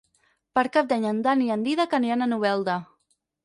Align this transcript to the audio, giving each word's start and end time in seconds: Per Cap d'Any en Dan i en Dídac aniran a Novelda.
Per 0.59 0.63
Cap 0.77 0.89
d'Any 0.93 1.05
en 1.11 1.21
Dan 1.29 1.45
i 1.49 1.51
en 1.59 1.67
Dídac 1.69 1.95
aniran 2.01 2.23
a 2.29 2.33
Novelda. 2.35 2.83